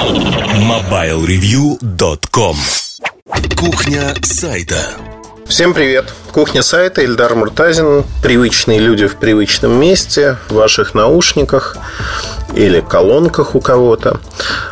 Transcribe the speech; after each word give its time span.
MobileReview.com 0.00 2.56
Кухня 3.56 4.14
сайта 4.22 5.09
Всем 5.50 5.74
привет! 5.74 6.14
Кухня 6.30 6.62
сайта 6.62 7.02
Ильдар 7.02 7.34
Муртазин. 7.34 8.04
Привычные 8.22 8.78
люди 8.78 9.08
в 9.08 9.16
привычном 9.16 9.72
месте, 9.80 10.38
в 10.48 10.54
ваших 10.54 10.94
наушниках 10.94 11.76
или 12.54 12.80
колонках 12.80 13.56
у 13.56 13.60
кого-то. 13.60 14.20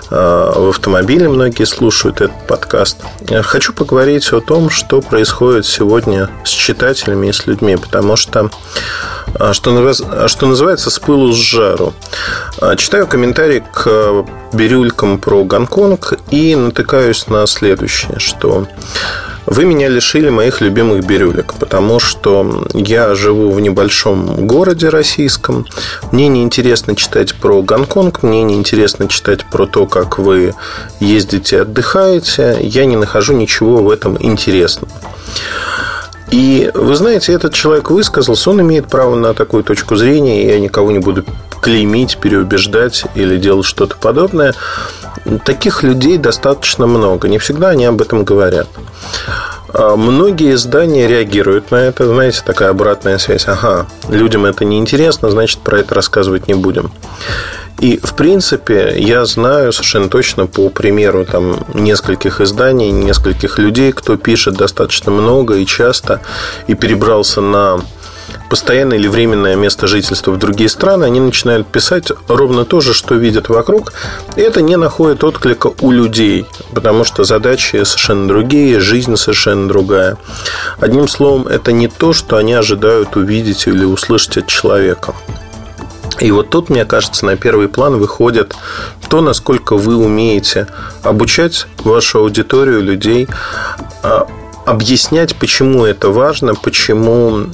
А, 0.08 0.52
в 0.56 0.68
автомобиле 0.68 1.28
многие 1.28 1.64
слушают 1.64 2.20
этот 2.20 2.46
подкаст. 2.46 2.98
Хочу 3.42 3.72
поговорить 3.72 4.32
о 4.32 4.40
том, 4.40 4.70
что 4.70 5.00
происходит 5.00 5.66
сегодня 5.66 6.30
с 6.44 6.50
читателями 6.50 7.26
и 7.26 7.32
с 7.32 7.46
людьми, 7.46 7.76
потому 7.76 8.14
что 8.14 8.48
а, 9.34 9.52
что, 9.54 9.72
называется, 9.72 10.90
с 10.90 10.98
пылу 11.00 11.32
с 11.32 11.36
жару. 11.36 11.92
А, 12.60 12.76
читаю 12.76 13.08
комментарий 13.08 13.64
к 13.72 14.24
бирюлькам 14.52 15.18
про 15.18 15.42
Гонконг 15.42 16.20
и 16.30 16.54
натыкаюсь 16.54 17.26
на 17.26 17.48
следующее, 17.48 18.20
что 18.20 18.68
вы 19.50 19.64
меня 19.64 19.88
лишили 19.88 20.28
моих 20.28 20.60
любимых 20.60 21.06
бирюлек, 21.06 21.54
потому 21.54 22.00
что 22.00 22.66
я 22.74 23.14
живу 23.14 23.50
в 23.50 23.60
небольшом 23.60 24.46
городе 24.46 24.90
российском. 24.90 25.66
Мне 26.12 26.28
не 26.28 26.42
интересно 26.42 26.94
читать 26.94 27.34
про 27.34 27.62
Гонконг, 27.62 28.22
мне 28.22 28.42
не 28.42 28.54
интересно 28.54 29.08
читать 29.08 29.46
про 29.46 29.66
то, 29.66 29.86
как 29.86 30.18
вы 30.18 30.54
ездите, 31.00 31.62
отдыхаете. 31.62 32.58
Я 32.60 32.84
не 32.84 32.96
нахожу 32.96 33.32
ничего 33.32 33.78
в 33.78 33.90
этом 33.90 34.18
интересного. 34.20 34.92
И 36.30 36.70
вы 36.74 36.94
знаете, 36.94 37.32
этот 37.32 37.54
человек 37.54 37.90
высказался, 37.90 38.50
он 38.50 38.60
имеет 38.60 38.88
право 38.88 39.14
на 39.14 39.32
такую 39.32 39.64
точку 39.64 39.96
зрения, 39.96 40.42
и 40.42 40.46
я 40.46 40.60
никого 40.60 40.90
не 40.90 40.98
буду 40.98 41.24
клеймить, 41.62 42.18
переубеждать 42.18 43.04
или 43.14 43.38
делать 43.38 43.64
что-то 43.64 43.96
подобное. 43.96 44.54
Таких 45.44 45.82
людей 45.82 46.18
достаточно 46.18 46.86
много. 46.86 47.28
Не 47.28 47.38
всегда 47.38 47.70
они 47.70 47.84
об 47.84 48.00
этом 48.00 48.24
говорят. 48.24 48.68
А 49.72 49.96
многие 49.96 50.54
издания 50.54 51.06
реагируют 51.06 51.70
на 51.70 51.76
это, 51.76 52.06
знаете, 52.06 52.42
такая 52.44 52.70
обратная 52.70 53.18
связь. 53.18 53.46
Ага, 53.46 53.86
людям 54.08 54.46
это 54.46 54.64
не 54.64 54.78
интересно, 54.78 55.30
значит, 55.30 55.60
про 55.60 55.80
это 55.80 55.94
рассказывать 55.94 56.48
не 56.48 56.54
будем. 56.54 56.90
И, 57.80 58.00
в 58.02 58.14
принципе, 58.14 58.94
я 58.96 59.24
знаю 59.24 59.72
совершенно 59.72 60.08
точно 60.08 60.46
по 60.46 60.68
примеру 60.68 61.24
там, 61.24 61.64
нескольких 61.74 62.40
изданий, 62.40 62.90
нескольких 62.90 63.58
людей, 63.58 63.92
кто 63.92 64.16
пишет 64.16 64.54
достаточно 64.54 65.12
много 65.12 65.56
и 65.56 65.66
часто, 65.66 66.20
и 66.66 66.74
перебрался 66.74 67.40
на 67.40 67.80
постоянное 68.48 68.98
или 68.98 69.08
временное 69.08 69.56
место 69.56 69.86
жительства 69.86 70.32
в 70.32 70.38
другие 70.38 70.68
страны, 70.68 71.04
они 71.04 71.20
начинают 71.20 71.66
писать 71.66 72.10
ровно 72.28 72.64
то 72.64 72.80
же, 72.80 72.94
что 72.94 73.14
видят 73.14 73.48
вокруг. 73.48 73.92
И 74.36 74.40
это 74.40 74.62
не 74.62 74.76
находит 74.76 75.24
отклика 75.24 75.72
у 75.80 75.90
людей, 75.90 76.46
потому 76.74 77.04
что 77.04 77.24
задачи 77.24 77.82
совершенно 77.84 78.28
другие, 78.28 78.80
жизнь 78.80 79.16
совершенно 79.16 79.68
другая. 79.68 80.16
Одним 80.80 81.08
словом, 81.08 81.46
это 81.46 81.72
не 81.72 81.88
то, 81.88 82.12
что 82.12 82.36
они 82.36 82.54
ожидают 82.54 83.16
увидеть 83.16 83.66
или 83.66 83.84
услышать 83.84 84.38
от 84.38 84.46
человека. 84.46 85.14
И 86.20 86.32
вот 86.32 86.50
тут, 86.50 86.68
мне 86.68 86.84
кажется, 86.84 87.24
на 87.24 87.36
первый 87.36 87.68
план 87.68 87.98
выходит 87.98 88.56
то, 89.08 89.20
насколько 89.20 89.76
вы 89.76 89.96
умеете 89.96 90.66
обучать 91.02 91.66
вашу 91.78 92.18
аудиторию 92.18 92.82
людей 92.82 93.28
а, 94.02 94.26
объяснять, 94.70 95.34
почему 95.36 95.84
это 95.84 96.10
важно, 96.10 96.54
почему 96.54 97.46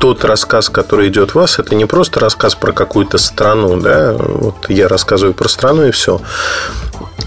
тот 0.00 0.24
рассказ, 0.24 0.68
который 0.68 1.08
идет 1.08 1.34
у 1.34 1.40
вас, 1.40 1.58
это 1.58 1.74
не 1.74 1.86
просто 1.86 2.20
рассказ 2.20 2.54
про 2.54 2.72
какую-то 2.72 3.18
страну, 3.18 3.80
да, 3.80 4.14
вот 4.18 4.68
я 4.68 4.88
рассказываю 4.88 5.34
про 5.34 5.48
страну 5.48 5.86
и 5.86 5.90
все. 5.90 6.20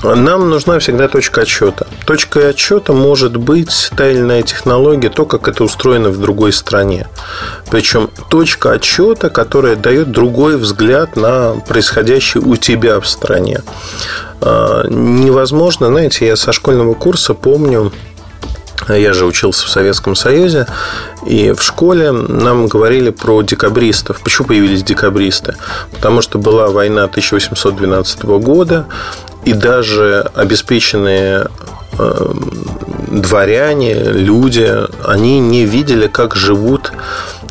Нам 0.03 0.49
нужна 0.49 0.79
всегда 0.79 1.07
точка 1.07 1.41
отчета. 1.41 1.85
Точкой 2.05 2.49
отчета 2.49 2.91
может 2.91 3.37
быть 3.37 3.91
та 3.95 4.09
или 4.09 4.19
иная 4.19 4.41
технология, 4.41 5.09
то, 5.09 5.25
как 5.25 5.47
это 5.47 5.63
устроено 5.63 6.09
в 6.09 6.19
другой 6.19 6.53
стране. 6.53 7.07
Причем 7.69 8.09
точка 8.29 8.71
отчета, 8.71 9.29
которая 9.29 9.75
дает 9.75 10.11
другой 10.11 10.57
взгляд 10.57 11.15
на 11.15 11.53
происходящее 11.67 12.41
у 12.41 12.55
тебя 12.55 12.99
в 12.99 13.07
стране. 13.07 13.61
А, 14.41 14.87
невозможно, 14.87 15.87
знаете, 15.87 16.25
я 16.25 16.35
со 16.35 16.51
школьного 16.51 16.95
курса 16.95 17.35
помню, 17.35 17.91
я 18.89 19.13
же 19.13 19.25
учился 19.25 19.65
в 19.65 19.69
Советском 19.69 20.15
Союзе, 20.15 20.67
и 21.25 21.51
в 21.51 21.61
школе 21.61 22.11
нам 22.11 22.67
говорили 22.67 23.09
про 23.09 23.41
декабристов. 23.41 24.21
Почему 24.21 24.47
появились 24.47 24.83
декабристы? 24.83 25.55
Потому 25.91 26.21
что 26.21 26.39
была 26.39 26.69
война 26.69 27.03
1812 27.05 28.23
года, 28.23 28.87
и 29.43 29.53
даже 29.53 30.29
обеспеченные 30.35 31.47
дворяне, 33.11 33.93
люди, 33.93 34.71
они 35.05 35.39
не 35.39 35.65
видели, 35.65 36.07
как 36.07 36.35
живут, 36.35 36.91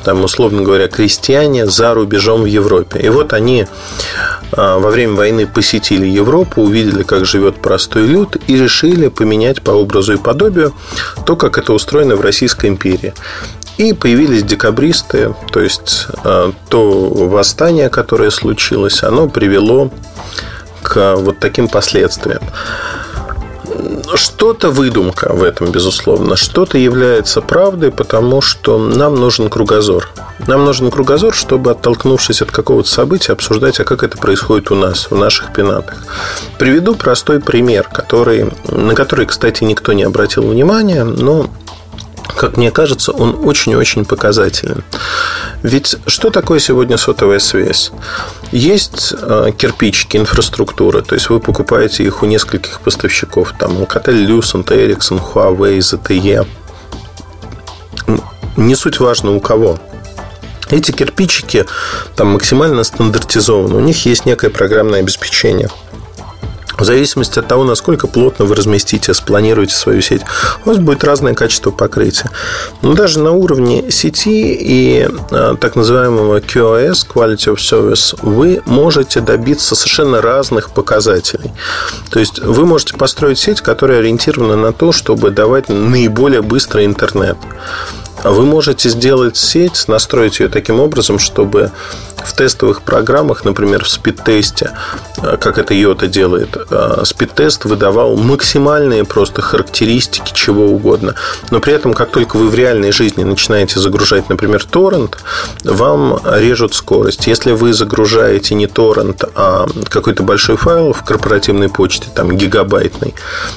там, 0.05 0.25
условно 0.25 0.63
говоря, 0.63 0.89
крестьяне 0.89 1.67
за 1.67 1.95
рубежом 1.95 2.43
в 2.43 2.47
Европе. 2.47 3.01
И 3.01 3.09
вот 3.11 3.33
они 3.33 3.63
э, 3.63 3.67
во 4.57 4.91
время 4.91 5.15
войны 5.15 5.47
посетили 5.47 6.07
Европу, 6.07 6.63
увидели, 6.63 7.03
как 7.03 7.27
живет 7.27 7.61
простой 7.61 8.07
люд, 8.07 8.37
и 8.47 8.57
решили 8.57 9.09
поменять 9.09 9.63
по 9.63 9.73
образу 9.73 10.15
и 10.15 10.17
подобию 10.17 10.73
то, 11.27 11.37
как 11.37 11.59
это 11.59 11.73
устроено 11.73 12.17
в 12.17 12.23
Российской 12.23 12.67
империи. 12.67 13.13
И 13.77 13.93
появились 13.93 14.43
декабристы, 14.43 15.35
то 15.53 15.61
есть 15.61 16.07
э, 16.25 16.53
то 16.69 17.09
восстание, 17.11 17.91
которое 17.91 18.31
случилось, 18.31 19.03
оно 19.03 19.29
привело 19.29 19.91
к 20.83 21.17
вот 21.17 21.39
таким 21.39 21.69
последствиям. 21.69 22.41
Что-то 24.15 24.71
выдумка 24.71 25.33
в 25.33 25.43
этом, 25.43 25.71
безусловно. 25.71 26.37
Что-то 26.37 26.79
является 26.79 27.41
правдой, 27.41 27.91
потому 27.91 28.41
что 28.41 28.79
нам 28.79 29.17
нужен 29.17 29.49
кругозор. 29.49 30.09
Нам 30.47 30.65
нужен 30.65 30.91
кругозор, 30.91 31.35
чтобы, 31.35 31.71
оттолкнувшись 31.71 32.43
от 32.43 32.51
какого-то 32.51 32.89
события, 32.89 33.33
обсуждать, 33.33 33.79
а 33.81 33.85
как 33.85 34.03
это 34.03 34.19
происходит 34.19 34.71
у 34.71 34.75
нас, 34.75 35.11
в 35.11 35.17
наших 35.17 35.53
пенатах. 35.53 35.99
Приведу 36.59 36.95
простой 36.95 37.41
пример, 37.41 37.89
который, 37.93 38.51
на 38.69 38.95
который, 38.95 39.27
кстати, 39.27 39.65
никто 39.65 39.93
не 39.93 40.03
обратил 40.03 40.43
внимания, 40.43 41.05
но 41.05 41.49
как 42.35 42.57
мне 42.57 42.71
кажется, 42.71 43.13
он 43.13 43.37
очень-очень 43.45 44.05
показателен. 44.05 44.85
Ведь 45.63 45.97
что 46.07 46.31
такое 46.31 46.59
сегодня 46.59 46.97
сотовая 46.97 47.39
связь? 47.39 47.93
Есть 48.53 49.15
э, 49.17 49.53
кирпичики, 49.57 50.17
инфраструктура, 50.17 51.03
то 51.03 51.15
есть 51.15 51.31
вы 51.31 51.41
покупаете 51.41 52.05
их 52.05 52.23
у 52.23 52.27
нескольких 52.27 52.81
поставщиков, 52.81 53.55
там 53.59 53.79
Alcatel, 53.79 54.27
Lucent, 54.27 54.67
Ericsson, 54.67 55.21
Huawei, 55.21 55.79
ZTE. 55.79 56.47
Не 58.57 58.75
суть 58.75 59.01
важно 59.01 59.35
у 59.35 59.41
кого. 59.41 59.79
Эти 60.69 60.93
кирпичики 60.93 61.67
там 62.17 62.29
максимально 62.29 62.85
стандартизованы, 62.85 63.77
у 63.77 63.81
них 63.81 64.07
есть 64.07 64.27
некое 64.27 64.51
программное 64.51 65.01
обеспечение– 65.01 65.69
в 66.81 66.85
зависимости 66.85 67.39
от 67.39 67.47
того, 67.47 67.65
насколько 67.65 68.07
плотно 68.07 68.47
вы 68.47 68.55
разместите, 68.55 69.13
спланируете 69.15 69.75
свою 69.75 70.01
сеть, 70.01 70.23
у 70.65 70.69
вас 70.69 70.79
будет 70.79 71.05
разное 71.05 71.35
качество 71.35 71.71
покрытия. 71.71 72.31
Но 72.83 72.95
даже 72.95 73.21
на 73.21 73.33
уровне 73.33 73.91
сети 73.91 74.57
и 74.59 75.09
а, 75.31 75.57
так 75.57 75.77
называемого 75.77 76.41
QoS, 76.41 77.07
Quality 77.15 77.55
of 77.55 77.57
Service, 77.57 78.19
вы 78.23 78.63
можете 78.65 79.21
добиться 79.21 79.77
совершенно 79.77 80.23
разных 80.23 80.71
показателей. 80.71 81.53
То 82.11 82.19
есть 82.19 82.41
вы 82.41 82.65
можете 82.65 82.95
построить 82.95 83.39
сеть, 83.39 83.61
которая 83.61 83.99
ориентирована 83.99 84.57
на 84.57 84.73
то, 84.73 84.93
чтобы 84.93 85.31
давать 85.31 85.69
наиболее 85.69 86.43
быстрый 86.43 86.87
интернет. 86.87 87.37
Вы 88.25 88.45
можете 88.45 88.91
сделать 88.91 89.37
сеть, 89.37 89.85
настроить 89.89 90.41
ее 90.41 90.49
таким 90.49 90.79
образом, 90.79 91.19
чтобы 91.19 91.71
в 92.25 92.33
тестовых 92.33 92.83
программах, 92.83 93.45
например, 93.45 93.85
в 93.85 93.89
спид-тесте, 93.89 94.73
э, 95.23 95.37
как 95.37 95.59
это 95.59 95.75
Йота 95.75 96.07
делает, 96.07 96.57
э, 96.71 97.03
спид-тест 97.05 97.65
выдавал 97.65 98.17
максимальные 98.17 99.05
просто 99.05 99.43
характеристики 99.43 100.33
чего 100.35 100.67
угодно. 100.67 101.15
Но 101.51 101.61
при 101.61 101.73
этом, 101.73 101.95
как 101.95 102.11
только 102.11 102.37
вы 102.37 102.49
в 102.49 102.55
реальной 102.55 102.93
жизни 102.93 103.25
начинаете 103.25 103.81
загружать, 103.81 104.29
например, 104.29 104.65
торрент, 104.65 105.19
вам 105.65 106.21
режут 106.25 106.75
скорость. 106.75 107.27
Если 107.27 107.53
вы 107.53 107.73
загружаете 107.73 108.55
не 108.55 108.67
торрент, 108.67 109.25
а 109.35 109.67
какой-то 109.89 110.23
большой 110.23 110.57
файл 110.57 110.93
в 110.93 111.03
корпоративной 111.05 111.69
почте, 111.69 112.09
там 112.15 112.37
гигабайтный, 112.37 113.15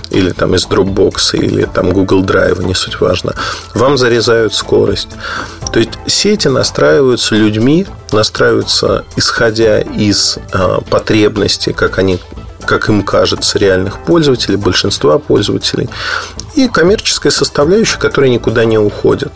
или 0.10 0.32
там 0.32 0.56
из 0.56 0.68
Dropbox, 0.68 1.38
или 1.38 1.66
там 1.66 1.92
Google 1.92 2.24
Drive, 2.24 2.64
не 2.64 2.76
суть 2.76 3.00
важно, 3.00 3.34
вам 3.74 3.98
зарезают 3.98 4.54
скорость. 4.54 5.10
То 5.72 5.80
есть 5.80 5.92
сети 6.08 6.48
настраиваются 6.48 7.36
людьми, 7.36 7.88
настраиваются 8.14 9.06
исходя 9.16 9.82
из 9.82 10.38
э, 10.54 10.80
потребностей, 10.90 11.74
как 11.74 11.98
они 11.98 12.20
как 12.66 12.88
им 12.88 13.04
кажется, 13.04 13.60
реальных 13.60 14.00
пользователей, 14.00 14.56
большинства 14.56 15.20
пользователей, 15.20 15.90
и 16.56 16.70
коммерческая 16.70 17.30
составляющая, 17.30 18.00
которая 18.00 18.32
никуда 18.32 18.64
не 18.64 18.78
уходит. 18.78 19.34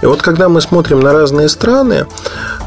И 0.00 0.06
вот 0.06 0.22
когда 0.22 0.48
мы 0.48 0.60
смотрим 0.60 1.00
на 1.00 1.12
разные 1.12 1.48
страны, 1.48 2.06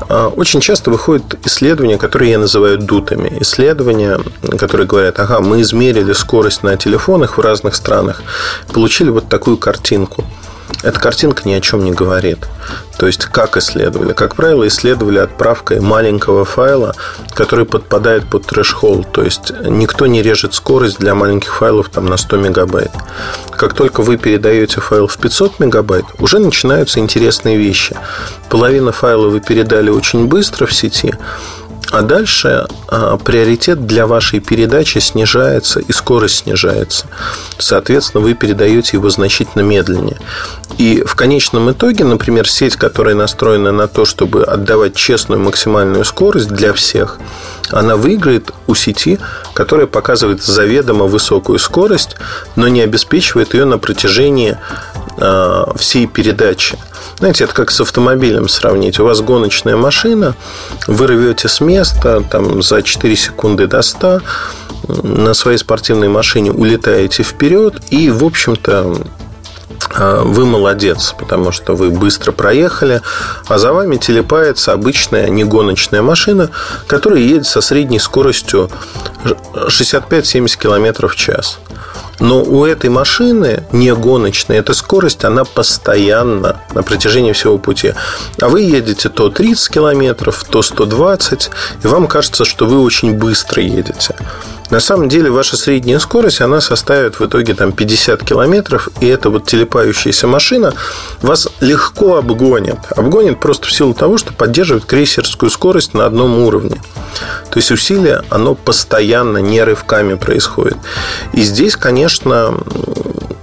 а, 0.10 0.28
очень 0.28 0.62
часто 0.62 0.90
выходят 0.92 1.38
исследования, 1.46 1.98
которые 1.98 2.32
я 2.32 2.40
называю 2.40 2.78
дутами. 2.78 3.38
Исследования, 3.40 4.20
которые 4.58 4.88
говорят, 4.88 5.20
ага, 5.20 5.42
мы 5.42 5.62
измерили 5.62 6.14
скорость 6.14 6.64
на 6.64 6.78
телефонах 6.78 7.38
в 7.38 7.42
разных 7.42 7.76
странах, 7.76 8.22
получили 8.74 9.10
вот 9.10 9.30
такую 9.30 9.58
картинку– 9.58 10.24
эта 10.84 11.00
картинка 11.00 11.48
ни 11.48 11.54
о 11.54 11.62
чем 11.62 11.84
не 11.84 11.92
говорит. 11.92 12.48
То 12.98 13.08
есть, 13.08 13.26
как 13.26 13.58
исследовали? 13.58 14.14
Как 14.14 14.36
правило, 14.36 14.68
исследовали 14.68 15.18
отправкой 15.18 15.82
маленького 15.82 16.46
файла, 16.46 16.96
который 17.34 17.66
подпадает 17.66 18.26
под 18.30 18.46
трэш-холл. 18.46 19.04
То 19.04 19.22
есть, 19.22 19.52
никто 19.66 20.08
не 20.08 20.22
режет 20.22 20.54
скорость 20.54 21.00
для 21.00 21.14
маленьких 21.14 21.54
файлов 21.54 21.90
там, 21.90 22.06
на 22.06 22.18
100 22.18 22.38
мегабайт. 22.38 22.92
Как 23.52 23.74
только 23.74 24.02
вы 24.02 24.18
передаете 24.18 24.80
файл 24.80 25.08
в 25.08 25.18
500 25.18 25.60
мегабайт, 25.60 26.06
уже 26.20 26.40
начинаются 26.40 27.00
интересные 27.00 27.58
вещи. 27.58 27.98
Половина 28.50 28.92
файла 28.92 29.28
вы 29.28 29.42
передали 29.42 29.90
очень 29.90 30.28
быстро 30.28 30.66
в 30.66 30.74
сети, 30.74 31.14
а 31.96 32.02
дальше 32.02 32.68
а, 32.90 33.16
приоритет 33.16 33.88
для 33.88 34.06
вашей 34.06 34.42
передачи 34.42 34.98
снижается 34.98 35.80
и 35.80 35.94
скорость 35.94 36.40
снижается. 36.40 37.06
Соответственно, 37.58 38.22
вы 38.22 38.34
передаете 38.34 38.98
его 38.98 39.10
значительно 39.10 39.62
медленнее. 39.62 40.18
И 40.78 41.04
в 41.06 41.16
конечном 41.16 41.72
итоге, 41.72 42.04
например, 42.04 42.50
сеть, 42.50 42.76
которая 42.76 43.16
настроена 43.16 43.72
на 43.72 43.88
то, 43.88 44.04
чтобы 44.04 44.44
отдавать 44.44 44.94
честную 44.96 45.40
максимальную 45.40 46.04
скорость 46.04 46.50
для 46.50 46.74
всех, 46.74 47.18
она 47.72 47.96
выиграет 47.96 48.52
у 48.68 48.76
сети, 48.76 49.18
которая 49.54 49.88
показывает 49.88 50.44
заведомо 50.44 51.06
высокую 51.06 51.60
скорость, 51.60 52.18
но 52.58 52.68
не 52.68 52.82
обеспечивает 52.82 53.54
ее 53.54 53.64
на 53.64 53.78
протяжении 53.78 54.58
всей 55.78 56.08
передачи. 56.08 56.78
Знаете, 57.20 57.46
это 57.46 57.54
как 57.54 57.72
с 57.72 57.80
автомобилем 57.80 58.50
сравнить. 58.50 59.00
У 59.00 59.06
вас 59.06 59.22
гоночная 59.22 59.78
машина, 59.78 60.36
вы 60.88 61.08
рвете 61.08 61.48
с 61.48 61.62
места 61.62 62.22
там, 62.30 62.62
за 62.62 62.82
4 62.82 63.16
секунды 63.16 63.68
до 63.68 63.82
100, 63.82 64.22
на 64.88 65.34
своей 65.34 65.58
спортивной 65.58 66.10
машине 66.10 66.52
улетаете 66.52 67.24
вперед, 67.24 67.82
и, 67.90 68.10
в 68.10 68.24
общем-то, 68.24 68.98
а, 69.94 70.24
вы 70.24 70.46
молодец, 70.46 71.16
потому 71.18 71.52
что 71.52 71.76
вы 71.76 71.90
быстро 71.90 72.32
проехали, 72.32 73.02
а 73.48 73.58
за 73.58 73.74
вами 73.74 73.98
телепается 73.98 74.74
обычная 74.74 75.30
негоночная 75.30 76.02
машина, 76.02 76.50
которая 76.88 77.20
едет 77.20 77.46
со 77.46 77.62
средней 77.62 78.00
скоростью 78.00 78.70
65-70 79.54 80.58
км 80.58 81.08
в 81.08 81.16
час. 81.16 81.60
Но 82.20 82.44
у 82.44 82.66
этой 82.66 82.90
машины 82.90 83.64
не 83.72 83.94
гоночной, 83.94 84.58
эта 84.58 84.74
скорость, 84.74 85.26
она 85.26 85.44
постоянно 85.44 86.62
на 86.74 86.84
протяжении 86.84 87.34
всего 87.34 87.58
пути. 87.58 87.94
А 88.42 88.48
вы 88.48 88.62
едете 88.62 89.10
то 89.10 89.30
30 89.30 89.70
километров, 89.74 90.44
то 90.44 90.62
120, 90.62 91.50
и 91.84 91.88
вам 91.88 92.08
кажется, 92.08 92.46
что 92.46 92.66
вы 92.66 92.82
очень 92.82 93.14
быстро 93.14 93.62
едете. 93.62 94.16
На 94.70 94.80
самом 94.80 95.10
деле 95.10 95.30
ваша 95.30 95.58
средняя 95.58 96.00
скорость, 96.00 96.42
она 96.42 96.62
составит 96.62 97.20
в 97.20 97.26
итоге 97.26 97.54
там 97.54 97.72
50 97.72 98.24
километров, 98.24 98.90
и 99.00 99.08
эта 99.08 99.30
вот 99.30 99.46
телепающаяся 99.46 100.28
машина 100.28 100.74
вас 101.22 101.48
легко 101.60 102.18
обгонит. 102.18 102.78
Обгонит 102.96 103.40
просто 103.40 103.68
в 103.68 103.72
силу 103.72 103.94
того, 103.94 104.18
что 104.18 104.34
поддерживает 104.34 104.86
крейсерскую 104.86 105.50
скорость 105.50 105.94
на 105.94 106.06
одном 106.06 106.40
уровне. 106.40 106.82
То 107.50 107.58
есть 107.58 107.72
усилие, 107.72 108.24
оно 108.30 108.56
постоянно, 108.56 109.38
не 109.38 109.64
рывками 109.64 110.16
происходит. 110.16 110.78
И 111.34 111.42
здесь, 111.44 111.76
конечно, 111.76 112.56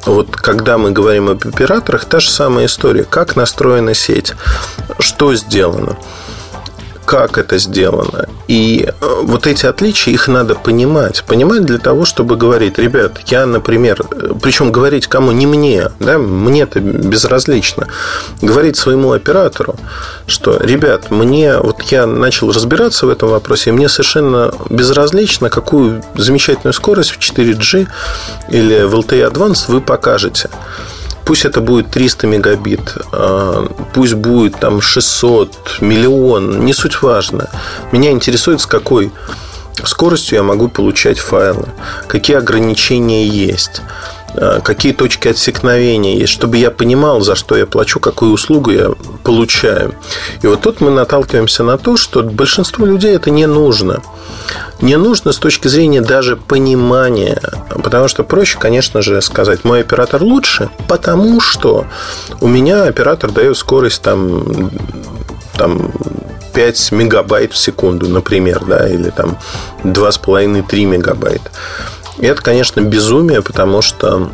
вот 0.04 0.34
когда 0.36 0.78
мы 0.78 0.90
говорим 0.90 1.30
об 1.30 1.46
операторах, 1.46 2.04
та 2.04 2.20
же 2.20 2.30
самая 2.30 2.66
история. 2.66 3.04
Как 3.04 3.36
настроена 3.36 3.94
сеть? 3.94 4.34
Что 4.98 5.34
сделано? 5.34 5.96
Как 7.04 7.38
это 7.38 7.58
сделано. 7.58 8.28
И 8.48 8.86
э, 8.86 9.20
вот 9.22 9.46
эти 9.46 9.66
отличия, 9.66 10.12
их 10.12 10.28
надо 10.28 10.54
понимать. 10.54 11.24
Понимать 11.26 11.64
для 11.64 11.78
того, 11.78 12.04
чтобы 12.04 12.36
говорить, 12.36 12.78
ребят, 12.78 13.20
я, 13.26 13.46
например, 13.46 14.02
э, 14.10 14.32
причем 14.40 14.72
говорить 14.72 15.06
кому, 15.06 15.32
не 15.32 15.46
мне, 15.46 15.90
да, 16.00 16.18
мне 16.18 16.62
это 16.62 16.80
безразлично. 16.80 17.88
Говорить 18.40 18.76
своему 18.76 19.12
оператору, 19.12 19.76
что, 20.26 20.58
ребят, 20.58 21.10
мне, 21.10 21.56
вот 21.56 21.82
я 21.82 22.06
начал 22.06 22.52
разбираться 22.52 23.06
в 23.06 23.10
этом 23.10 23.30
вопросе, 23.30 23.70
и 23.70 23.72
мне 23.72 23.88
совершенно 23.88 24.52
безразлично, 24.70 25.50
какую 25.50 26.02
замечательную 26.14 26.74
скорость 26.74 27.10
в 27.10 27.18
4G 27.18 27.88
или 28.50 28.82
в 28.82 28.94
LTE 28.94 29.30
Advanced 29.30 29.64
вы 29.68 29.80
покажете. 29.80 30.50
Пусть 31.24 31.44
это 31.44 31.60
будет 31.60 31.90
300 31.90 32.26
мегабит, 32.26 32.96
а, 33.12 33.66
пусть 33.94 34.14
будет 34.14 34.58
там 34.58 34.80
600, 34.80 35.78
миллион, 35.80 36.64
не 36.64 36.72
суть 36.72 37.02
важно. 37.02 37.48
Меня 37.92 38.10
интересует, 38.10 38.60
с 38.60 38.66
какой 38.66 39.12
скоростью 39.84 40.38
я 40.38 40.42
могу 40.42 40.68
получать 40.68 41.18
файлы, 41.18 41.68
какие 42.08 42.36
ограничения 42.36 43.26
есть. 43.26 43.82
Э, 44.34 44.60
какие 44.62 44.92
точки 44.92 45.28
отсекновения 45.28 46.16
есть, 46.16 46.32
чтобы 46.32 46.56
я 46.56 46.70
понимал, 46.70 47.20
за 47.20 47.34
что 47.34 47.56
я 47.56 47.66
плачу, 47.66 48.00
какую 48.00 48.32
услугу 48.32 48.70
я 48.70 48.90
получаю. 49.24 49.94
И 50.42 50.46
вот 50.46 50.62
тут 50.62 50.80
мы 50.80 50.90
наталкиваемся 50.90 51.62
на 51.62 51.76
то, 51.76 51.96
что 51.96 52.22
большинству 52.22 52.86
людей 52.86 53.14
это 53.14 53.30
не 53.30 53.46
нужно. 53.46 54.02
Не 54.80 54.96
нужно 54.96 55.32
с 55.32 55.38
точки 55.38 55.68
зрения 55.68 56.00
даже 56.00 56.36
понимания, 56.36 57.40
потому 57.82 58.08
что 58.08 58.24
проще, 58.24 58.58
конечно 58.58 59.02
же, 59.02 59.20
сказать, 59.20 59.64
мой 59.64 59.80
оператор 59.80 60.22
лучше, 60.22 60.70
потому 60.88 61.40
что 61.40 61.86
у 62.40 62.48
меня 62.48 62.84
оператор 62.84 63.30
дает 63.30 63.56
скорость 63.56 64.02
там, 64.02 64.70
там 65.56 65.92
5 66.54 66.92
мегабайт 66.92 67.52
в 67.52 67.58
секунду, 67.58 68.08
например, 68.08 68.64
да, 68.66 68.88
или 68.88 69.10
там 69.10 69.36
2,5-3 69.84 70.84
мегабайта. 70.86 71.50
И 72.18 72.26
это, 72.26 72.42
конечно, 72.42 72.80
безумие, 72.80 73.42
потому 73.42 73.82
что 73.82 74.30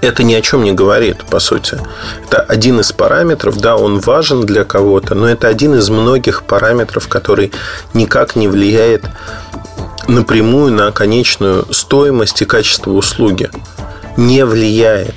это 0.00 0.22
ни 0.22 0.34
о 0.34 0.42
чем 0.42 0.62
не 0.64 0.72
говорит, 0.72 1.24
по 1.24 1.40
сути. 1.40 1.78
Это 2.26 2.38
один 2.40 2.80
из 2.80 2.92
параметров, 2.92 3.56
да, 3.56 3.76
он 3.76 3.98
важен 3.98 4.44
для 4.44 4.64
кого-то, 4.64 5.14
но 5.14 5.28
это 5.28 5.48
один 5.48 5.74
из 5.74 5.88
многих 5.88 6.44
параметров, 6.44 7.08
который 7.08 7.52
никак 7.94 8.36
не 8.36 8.48
влияет 8.48 9.04
напрямую 10.06 10.72
на 10.72 10.92
конечную 10.92 11.66
стоимость 11.72 12.42
и 12.42 12.44
качество 12.44 12.92
услуги. 12.92 13.50
Не 14.16 14.44
влияет. 14.44 15.14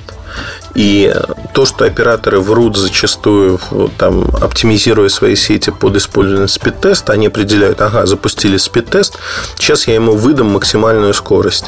И 0.74 1.12
то, 1.52 1.64
что 1.66 1.84
операторы 1.84 2.40
врут 2.40 2.76
зачастую, 2.76 3.58
там, 3.98 4.28
оптимизируя 4.40 5.08
свои 5.08 5.34
сети 5.34 5.70
под 5.70 5.96
использование 5.96 6.48
спид-теста, 6.48 7.12
они 7.12 7.26
определяют, 7.26 7.80
ага, 7.80 8.06
запустили 8.06 8.56
спид-тест, 8.56 9.18
сейчас 9.56 9.86
я 9.88 9.94
ему 9.94 10.12
выдам 10.14 10.48
максимальную 10.48 11.14
скорость 11.14 11.66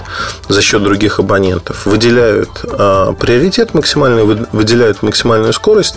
за 0.48 0.62
счет 0.62 0.82
других 0.82 1.18
абонентов. 1.18 1.84
Выделяют 1.86 2.50
а, 2.64 3.12
приоритет 3.12 3.74
максимальный, 3.74 4.24
выделяют 4.52 5.02
максимальную 5.02 5.52
скорость, 5.52 5.96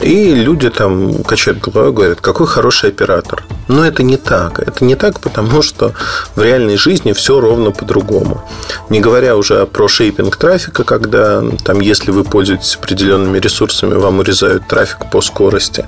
и 0.00 0.34
люди 0.34 0.70
там 0.70 1.22
качают 1.22 1.60
головой, 1.60 1.92
говорят, 1.92 2.20
какой 2.20 2.46
хороший 2.46 2.90
оператор. 2.90 3.44
Но 3.68 3.84
это 3.84 4.02
не 4.02 4.16
так. 4.16 4.58
Это 4.58 4.84
не 4.84 4.96
так, 4.96 5.20
потому 5.20 5.62
что 5.62 5.92
в 6.34 6.42
реальной 6.42 6.76
жизни 6.76 7.12
все 7.12 7.40
ровно 7.40 7.70
по-другому. 7.70 8.42
Не 8.88 9.00
говоря 9.00 9.36
уже 9.36 9.66
про 9.66 9.88
шейпинг 9.88 10.36
трафика, 10.36 10.84
когда 10.84 11.42
там, 11.64 11.80
если 11.80 12.10
вы 12.10 12.24
пользуетесь 12.24 12.76
определенными 12.76 13.38
ресурсами, 13.38 13.94
вам 13.94 14.18
урезают 14.18 14.66
трафик 14.66 15.10
по 15.10 15.20
скорости 15.20 15.86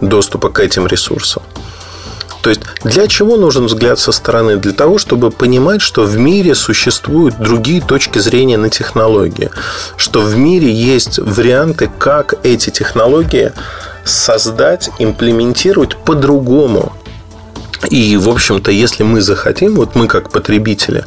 доступа 0.00 0.50
к 0.50 0.60
этим 0.60 0.86
ресурсам. 0.86 1.42
То 2.42 2.50
есть 2.50 2.62
для 2.84 3.06
чего 3.08 3.36
нужен 3.36 3.66
взгляд 3.66 3.98
со 3.98 4.12
стороны? 4.12 4.56
Для 4.56 4.72
того, 4.72 4.98
чтобы 4.98 5.30
понимать, 5.30 5.82
что 5.82 6.04
в 6.04 6.16
мире 6.16 6.54
существуют 6.54 7.38
другие 7.38 7.80
точки 7.80 8.18
зрения 8.18 8.56
на 8.56 8.70
технологии, 8.70 9.50
что 9.96 10.20
в 10.20 10.36
мире 10.36 10.72
есть 10.72 11.18
варианты, 11.18 11.90
как 11.98 12.34
эти 12.44 12.70
технологии 12.70 13.52
создать, 14.04 14.90
имплементировать 14.98 15.96
по-другому. 15.96 16.92
И, 17.90 18.16
в 18.16 18.28
общем-то, 18.28 18.70
если 18.70 19.02
мы 19.02 19.20
захотим, 19.20 19.76
вот 19.76 19.94
мы 19.94 20.08
как 20.08 20.30
потребители, 20.30 21.04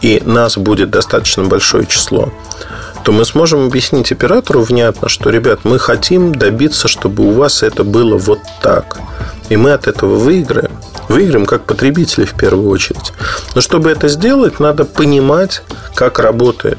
и 0.00 0.22
нас 0.24 0.56
будет 0.56 0.90
достаточно 0.90 1.44
большое 1.44 1.86
число, 1.86 2.32
то 3.04 3.12
мы 3.12 3.24
сможем 3.24 3.66
объяснить 3.66 4.12
оператору 4.12 4.62
внятно, 4.62 5.08
что, 5.08 5.30
ребят, 5.30 5.60
мы 5.64 5.78
хотим 5.78 6.34
добиться, 6.34 6.88
чтобы 6.88 7.24
у 7.24 7.32
вас 7.32 7.62
это 7.62 7.84
было 7.84 8.16
вот 8.16 8.40
так. 8.62 8.98
И 9.48 9.56
мы 9.56 9.72
от 9.72 9.86
этого 9.86 10.16
выиграем. 10.16 10.72
Выиграем 11.08 11.46
как 11.46 11.64
потребители 11.64 12.24
в 12.24 12.34
первую 12.34 12.68
очередь. 12.68 13.12
Но 13.54 13.60
чтобы 13.60 13.90
это 13.90 14.08
сделать, 14.08 14.60
надо 14.60 14.84
понимать, 14.84 15.62
как 15.94 16.18
работает. 16.18 16.78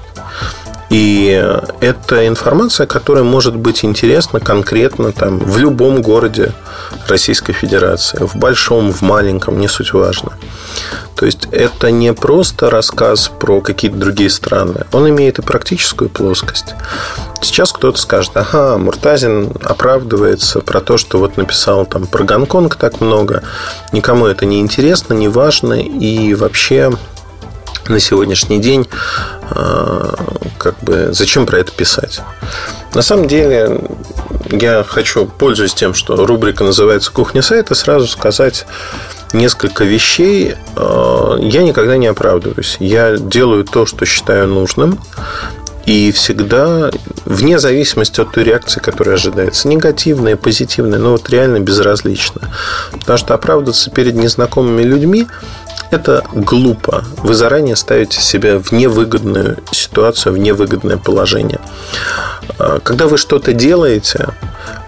И 0.94 1.44
это 1.80 2.28
информация, 2.28 2.86
которая 2.86 3.24
может 3.24 3.56
быть 3.56 3.84
интересна 3.84 4.40
конкретно 4.40 5.12
там, 5.12 5.40
в 5.40 5.58
любом 5.58 6.04
городе 6.04 6.52
Российской 7.08 7.54
Федерации, 7.54 8.20
в 8.24 8.36
большом, 8.36 8.94
в 8.94 9.02
маленьком, 9.02 9.60
не 9.60 9.68
суть 9.68 9.92
важно. 9.94 10.34
То 11.16 11.26
есть 11.26 11.48
это 11.52 11.90
не 11.90 12.14
просто 12.14 12.70
рассказ 12.70 13.32
про 13.40 13.60
какие-то 13.60 13.98
другие 13.98 14.30
страны, 14.30 14.86
он 14.92 15.10
имеет 15.10 15.40
и 15.40 15.42
практическую 15.42 16.12
плоскость. 16.12 16.76
Сейчас 17.42 17.72
кто-то 17.72 17.98
скажет, 17.98 18.34
ага, 18.36 18.78
Муртазин 18.78 19.52
оправдывается 19.64 20.60
про 20.60 20.80
то, 20.80 20.98
что 20.98 21.18
вот 21.18 21.38
написал 21.38 21.88
там 21.88 22.06
про 22.06 22.24
Гонконг 22.24 22.76
так 22.76 23.02
много, 23.02 23.42
никому 23.94 24.28
это 24.28 24.46
не 24.46 24.60
интересно, 24.60 25.16
не 25.16 25.28
важно, 25.28 25.74
и 25.74 26.36
вообще 26.36 26.92
на 27.88 28.00
сегодняшний 28.00 28.60
день 28.60 28.88
а, 29.50 30.16
как 30.58 30.80
бы 30.80 31.10
зачем 31.12 31.46
про 31.46 31.60
это 31.60 31.72
писать? 31.72 32.22
На 32.94 33.02
самом 33.02 33.28
деле 33.28 33.82
я 34.52 34.84
хочу, 34.88 35.26
пользуясь 35.26 35.74
тем, 35.74 35.94
что 35.94 36.26
рубрика 36.26 36.64
называется 36.64 37.12
«Кухня 37.12 37.42
сайта», 37.42 37.76
сразу 37.76 38.08
сказать 38.08 38.66
несколько 39.34 39.84
вещей. 39.84 40.56
А, 40.76 41.38
я 41.40 41.64
никогда 41.64 41.98
не 41.98 42.08
оправдываюсь. 42.08 42.78
Я 42.80 43.18
делаю 43.18 43.66
то, 43.66 43.86
что 43.86 44.06
считаю 44.06 44.48
нужным. 44.48 45.00
И 45.86 46.14
всегда, 46.14 46.92
вне 47.26 47.60
зависимости 47.60 48.22
от 48.22 48.32
той 48.32 48.46
реакции, 48.46 48.80
которая 48.80 49.16
ожидается, 49.16 49.68
негативная, 49.68 50.38
позитивная, 50.38 50.98
но 50.98 51.12
вот 51.12 51.30
реально 51.30 51.60
безразлично. 51.60 52.50
Потому 52.92 53.18
что 53.18 53.34
оправдываться 53.34 53.92
перед 53.92 54.16
незнакомыми 54.16 54.84
людьми 54.84 55.28
это 55.92 56.24
глупо. 56.34 57.04
Вы 57.18 57.34
заранее 57.34 57.76
ставите 57.76 58.22
себя 58.22 58.60
в 58.60 58.72
невыгодную 58.72 59.58
ситуацию, 59.72 60.34
в 60.34 60.38
невыгодное 60.38 60.98
положение. 60.98 61.60
А, 62.60 62.80
когда 62.80 63.08
вы 63.08 63.18
что-то 63.18 63.54
делаете, 63.54 64.30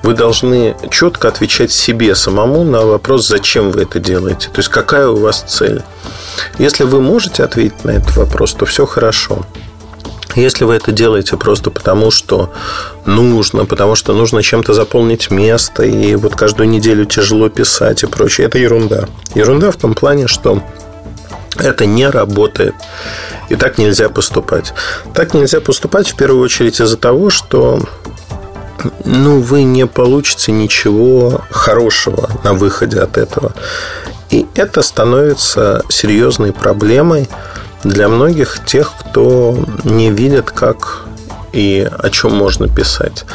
вы 0.04 0.14
должны 0.14 0.75
четко 0.92 1.28
отвечать 1.28 1.72
себе 1.72 2.16
самому 2.16 2.64
на 2.64 2.86
вопрос, 2.86 3.28
зачем 3.28 3.72
вы 3.72 3.84
это 3.84 4.00
делаете. 4.00 4.50
То 4.50 4.60
есть, 4.60 4.70
какая 4.70 5.08
у 5.08 5.18
вас 5.18 5.44
цель. 5.48 5.82
Если 6.60 6.84
вы 6.84 7.02
можете 7.02 7.44
ответить 7.44 7.84
на 7.84 7.92
этот 7.92 8.16
вопрос, 8.16 8.54
то 8.54 8.66
все 8.66 8.86
хорошо. 8.86 9.46
Если 10.36 10.66
вы 10.66 10.75
это 10.75 10.92
делаете 10.92 11.38
просто 11.38 11.72
потому, 11.72 12.12
что 12.12 12.52
нужно, 13.06 13.66
потому 13.66 13.96
что 13.96 14.14
нужно 14.14 14.44
чем-то 14.44 14.74
заполнить 14.74 15.32
место, 15.32 15.84
и 15.84 16.16
вот 16.16 16.36
каждую 16.36 16.68
неделю 16.68 17.06
тяжело 17.06 17.48
писать 17.48 18.04
и 18.04 18.08
прочее, 18.08 18.48
это 18.48 18.58
ерунда. 18.58 19.06
Ерунда 19.34 19.72
в 19.72 19.78
том 19.78 19.94
плане, 19.94 20.28
что 20.28 20.62
это 21.59 21.85
не 21.85 22.07
работает. 22.09 22.75
И 23.50 23.55
так 23.55 23.77
нельзя 23.77 24.09
поступать. 24.09 24.74
Так 25.13 25.33
нельзя 25.33 25.62
поступать 25.62 26.07
в 26.07 26.15
первую 26.15 26.43
очередь 26.43 26.79
из-за 26.79 26.97
того, 26.97 27.29
что 27.29 27.81
ну, 29.03 29.39
вы 29.39 29.63
не 29.63 29.85
получите 29.88 30.51
ничего 30.51 31.41
хорошего 31.50 32.29
на 32.43 32.53
выходе 32.53 33.00
от 33.00 33.17
этого. 33.17 33.53
И 34.29 34.47
это 34.55 34.81
становится 34.81 35.83
серьезной 35.89 36.51
проблемой 36.51 37.29
для 37.83 38.09
многих 38.09 38.59
тех, 38.65 38.91
кто 39.00 39.57
не 39.83 40.09
видит, 40.09 40.51
как 40.51 41.05
и 41.53 41.89
о 41.97 42.09
чем 42.09 42.35
можно 42.35 42.67
писать. 42.67 43.25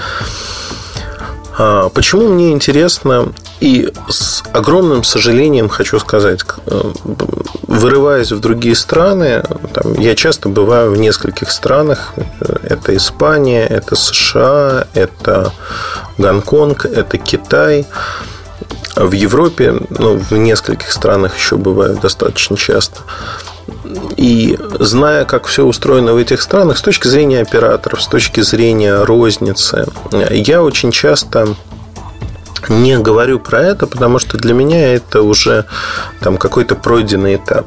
А, 1.57 1.89
почему 1.91 2.29
мне 2.29 2.53
интересно 2.53 3.33
и 3.61 3.93
с 4.09 4.43
огромным 4.53 5.05
сожалением 5.05 5.69
хочу 5.69 5.99
сказать, 5.99 6.41
э, 6.67 6.93
вырываясь 7.71 8.33
в 8.33 8.41
другие 8.41 8.75
страны, 8.75 9.43
там, 9.73 9.95
я 9.95 10.17
часто 10.17 10.49
бываю 10.49 10.91
в 10.91 10.99
нескольких 10.99 11.53
странах. 11.53 12.13
Это 12.63 12.97
Испания, 12.97 13.65
это 13.65 13.95
США, 13.95 14.89
это 14.93 15.53
Гонконг, 16.19 16.85
это 16.85 17.17
Китай. 17.17 17.87
В 18.97 19.13
Европе, 19.13 19.77
ну, 19.89 20.19
в 20.19 20.33
нескольких 20.33 20.91
странах 20.91 21.37
еще 21.37 21.57
бываю 21.57 21.97
достаточно 21.97 22.57
часто. 22.57 23.03
И 24.17 24.59
зная, 24.81 25.25
как 25.25 25.47
все 25.47 25.65
устроено 25.65 26.15
в 26.15 26.17
этих 26.17 26.43
странах, 26.43 26.77
с 26.77 26.83
точки 26.83 27.07
зрения 27.07 27.41
операторов, 27.41 28.03
с 28.03 28.09
точки 28.09 28.41
зрения 28.41 29.05
розницы, 29.05 29.87
я 30.31 30.63
очень 30.65 30.91
часто 30.91 31.55
не 32.69 32.99
говорю 32.99 33.39
про 33.39 33.61
это, 33.61 33.87
потому 33.87 34.19
что 34.19 34.39
для 34.39 34.55
меня 34.55 34.95
это 34.95 35.23
уже 35.23 35.67
там 36.21 36.37
какой-то 36.37 36.75
пройденный 36.75 37.37
этап. 37.37 37.67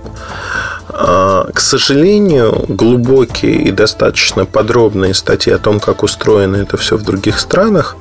А, 0.89 1.49
к 1.51 1.59
сожалению, 1.59 2.65
глубокие 2.67 3.55
и 3.55 3.71
достаточно 3.71 4.45
подробные 4.45 5.13
статьи 5.13 5.51
о 5.51 5.57
том, 5.57 5.79
как 5.79 6.03
устроено 6.03 6.57
это 6.57 6.77
все 6.77 6.97
в 6.97 7.03
других 7.03 7.39
странах, 7.39 7.95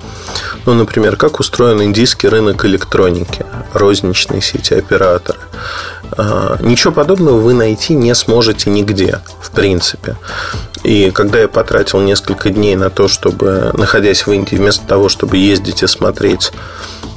ну, 0.67 0.75
например, 0.75 1.17
как 1.17 1.41
устроен 1.41 1.83
индийский 1.83 2.29
рынок 2.29 2.65
электроники, 2.67 3.47
розничные 3.73 4.43
сети, 4.43 4.75
операторы, 4.75 5.39
ничего 6.61 6.92
подобного 6.92 7.38
вы 7.38 7.54
найти 7.54 7.95
не 7.95 8.14
сможете 8.14 8.71
нигде, 8.71 9.21
в 9.40 9.50
принципе. 9.50 10.16
И 10.83 11.11
когда 11.11 11.38
я 11.38 11.49
потратил 11.49 12.00
несколько 12.00 12.50
дней 12.50 12.75
на 12.76 12.90
то, 12.90 13.09
чтобы, 13.09 13.71
находясь 13.75 14.26
в 14.26 14.33
Индии, 14.33 14.57
вместо 14.57 14.87
того, 14.87 15.09
чтобы 15.09 15.37
ездить 15.37 15.83
и 15.83 15.87
смотреть 15.87 16.52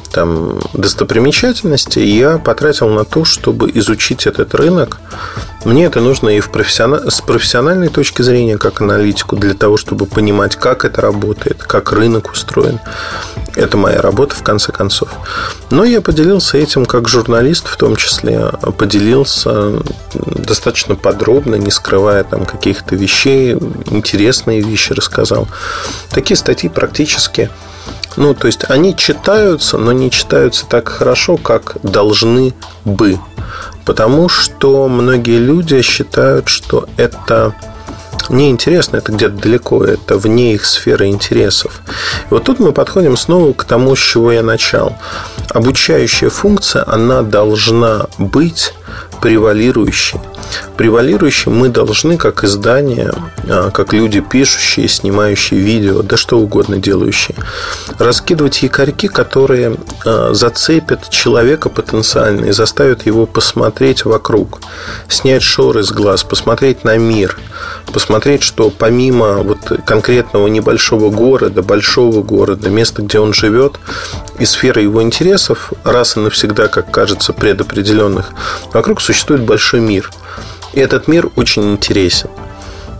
там 0.10 0.60
достопримечательности, 0.74 2.00
я 2.00 2.38
потратил 2.38 2.90
на 2.90 3.06
то, 3.06 3.26
чтобы 3.26 3.72
изучить 3.74 4.28
этот 4.28 4.56
рынок. 4.56 5.00
Мне 5.66 5.86
это 5.86 6.00
нужно 6.00 6.30
и 6.30 6.40
в 6.40 6.52
профессионал... 6.52 7.10
с 7.10 7.22
профессиональной 7.22 7.88
точки 7.90 8.22
зрения, 8.22 8.58
как 8.58 8.82
аналитику, 8.82 9.36
для 9.36 9.56
того, 9.56 9.78
чтобы 9.78 10.06
понимать, 10.06 10.56
как 10.56 10.86
это 10.86 11.02
работает, 11.02 11.64
как 11.64 11.92
рынок 11.92 12.32
устроен. 12.32 12.80
Это 13.56 13.76
моя 13.78 14.02
работа, 14.02 14.36
в 14.36 14.44
конце 14.44 14.72
концов. 14.72 15.10
Но 15.72 15.84
я 15.84 16.02
поделился 16.02 16.58
этим 16.58 16.86
как 16.86 17.08
журналист, 17.08 17.68
в 17.68 17.78
том 17.78 17.96
числе, 17.96 18.52
поделился 18.78 19.82
достаточно 20.14 20.96
подробно, 20.96 21.56
не 21.56 21.72
скрывая 21.72 22.24
там 22.24 22.46
каких-то 22.46 22.96
вещей, 22.96 23.54
интересные 23.90 24.62
вещи 24.62 24.94
рассказал. 24.94 25.48
Такие 26.12 26.38
статьи 26.38 26.70
практически 26.70 27.50
ну, 28.18 28.34
то 28.34 28.48
есть 28.48 28.70
они 28.70 28.96
читаются, 28.96 29.78
но 29.78 29.92
не 29.92 30.12
читаются 30.12 30.66
так 30.66 30.90
хорошо, 30.90 31.38
как 31.38 31.78
должны 31.84 32.54
бы. 32.84 33.20
Потому 33.86 34.30
что 34.30 34.88
многие 34.88 35.38
люди 35.38 35.82
считают, 35.82 36.48
что 36.48 36.88
это 36.98 37.54
неинтересно, 38.30 38.98
это 38.98 39.12
где-то 39.12 39.36
далеко, 39.36 39.84
это 39.84 40.18
вне 40.18 40.56
их 40.56 40.66
сферы 40.66 41.08
интересов. 41.08 41.82
И 42.30 42.34
вот 42.34 42.44
тут 42.44 42.60
мы 42.60 42.72
подходим 42.72 43.18
снова 43.18 43.54
к 43.54 43.64
тому, 43.66 43.96
с 43.96 44.00
чего 44.00 44.32
я 44.32 44.42
начал. 44.42 44.96
Обучающая 45.50 46.30
функция, 46.30 46.84
она 46.88 47.22
должна 47.22 48.08
быть 48.18 48.74
превалирующей. 49.22 50.20
Превалирующей 50.78 51.52
мы 51.52 51.70
должны, 51.70 52.18
как 52.18 52.44
издание, 52.44 53.14
а, 53.48 53.72
как 53.72 53.94
люди 53.94 54.20
пишущие, 54.20 54.88
снимающие 54.88 55.60
видео, 55.60 56.02
да 56.02 56.18
что 56.18 56.40
угодно 56.40 56.78
делающие, 56.78 57.36
раскидывать 57.98 58.62
якорьки, 58.64 59.08
которые 59.08 59.78
а, 60.06 60.34
зацепят 60.34 61.10
человека 61.10 61.70
потенциально 61.70 62.46
и 62.46 62.52
заставят 62.52 63.06
его 63.06 63.26
посмотреть 63.26 64.06
вокруг, 64.06 64.60
снять 65.08 65.44
шоры 65.44 65.84
с 65.84 65.92
глаз, 65.92 66.24
посмотреть 66.24 66.84
на 66.84 66.98
мир, 66.98 67.38
посмотреть, 67.94 68.44
что 68.44 68.70
помимо 68.70 69.38
вот 69.38 69.60
конкретного 69.86 70.48
небольшого 70.48 71.10
города, 71.10 71.62
большого 71.62 72.22
города, 72.22 72.70
места, 72.70 73.02
где 73.02 73.20
он 73.20 73.34
живет, 73.34 73.80
и 74.40 74.46
сферы 74.46 74.82
его 74.82 75.02
интересов, 75.02 75.72
раз 75.84 76.18
и 76.18 76.20
навсегда, 76.20 76.68
как 76.68 76.92
кажется, 76.92 77.32
предопределенных, 77.32 78.32
вокруг 78.74 79.02
существует 79.02 79.42
большой 79.42 79.80
мир. 79.80 80.12
И 80.76 80.80
этот 80.80 81.08
мир 81.08 81.30
очень 81.36 81.72
интересен. 81.72 82.30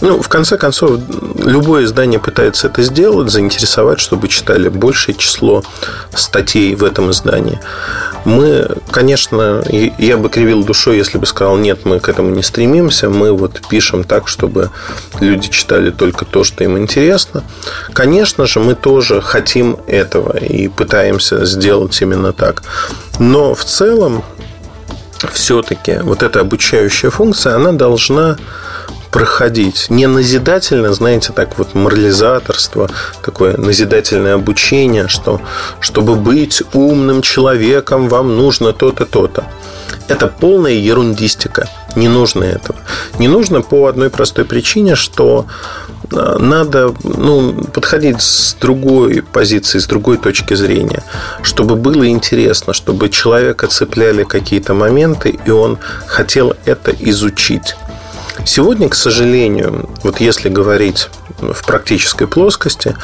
Ну, 0.02 0.22
в 0.22 0.28
конце 0.28 0.58
концов, 0.58 1.00
любое 1.38 1.86
издание 1.86 2.20
пытается 2.20 2.68
это 2.68 2.84
сделать, 2.84 3.32
заинтересовать, 3.32 4.00
чтобы 4.00 4.28
читали 4.28 4.68
большее 4.68 5.16
число 5.16 5.64
статей 6.14 6.76
в 6.76 6.84
этом 6.84 7.12
издании. 7.12 7.60
Мы, 8.26 8.68
конечно, 8.92 9.64
я 9.98 10.18
бы 10.18 10.30
кривил 10.30 10.64
душой, 10.64 10.98
если 10.98 11.18
бы 11.18 11.26
сказал, 11.26 11.58
нет, 11.58 11.86
мы 11.86 12.00
к 12.00 12.10
этому 12.10 12.32
не 12.32 12.44
стремимся, 12.44 13.10
мы 13.10 13.32
вот 13.32 13.62
пишем 13.70 14.04
так, 14.04 14.28
чтобы 14.28 14.70
люди 15.22 15.50
читали 15.50 15.92
только 15.92 16.26
то, 16.26 16.44
что 16.44 16.64
им 16.64 16.78
интересно. 16.78 17.44
Конечно 17.94 18.46
же, 18.48 18.60
мы 18.60 18.76
тоже 18.76 19.22
хотим 19.22 19.78
этого 19.88 20.38
и 20.38 20.68
пытаемся 20.68 21.46
сделать 21.46 22.02
именно 22.02 22.34
так. 22.34 22.64
Но 23.20 23.56
в 23.56 23.64
целом, 23.64 24.24
все-таки 25.34 26.00
вот 26.02 26.24
эта 26.24 26.42
обучающая 26.42 27.10
функция, 27.10 27.56
она 27.56 27.72
должна 27.72 28.38
проходить. 29.12 29.90
Не 29.90 30.08
назидательно, 30.08 30.94
знаете, 30.94 31.32
так 31.32 31.58
вот 31.58 31.74
морализаторство, 31.74 32.90
такое 33.24 33.56
назидательное 33.56 34.36
обучение, 34.36 35.08
что 35.08 35.40
чтобы 35.80 36.16
быть 36.16 36.62
умным 36.74 37.22
человеком, 37.22 38.10
вам 38.10 38.36
нужно 38.36 38.74
то-то, 38.74 39.06
то-то. 39.06 39.46
Это 40.10 40.28
полная 40.28 40.74
ерундистика. 40.74 41.70
Не 41.96 42.10
нужно 42.10 42.44
этого. 42.44 42.78
Не 43.18 43.30
нужно 43.30 43.62
по 43.62 43.88
одной 43.88 44.10
простой 44.10 44.44
причине, 44.44 44.96
что 44.96 45.46
надо 46.12 46.94
ну, 47.04 47.54
подходить 47.74 48.22
с 48.22 48.56
другой 48.56 49.22
позиции, 49.22 49.80
с 49.80 49.88
другой 49.88 50.18
точки 50.18 50.54
зрения, 50.54 51.04
чтобы 51.42 51.76
было 51.76 52.08
интересно, 52.08 52.74
чтобы 52.74 53.10
человека 53.10 53.68
цепляли 53.68 54.24
какие-то 54.24 54.74
моменты, 54.74 55.38
и 55.46 55.50
он 55.50 55.78
хотел 56.08 56.54
это 56.66 56.92
изучить. 56.92 57.76
Сегодня, 58.46 58.90
к 58.90 58.96
сожалению, 58.96 59.90
вот 60.04 60.20
если 60.20 60.50
говорить 60.50 61.10
в 61.40 61.66
практической 61.66 62.28
плоскости, 62.28 62.96